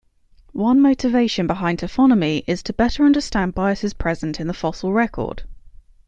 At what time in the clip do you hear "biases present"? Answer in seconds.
3.53-4.39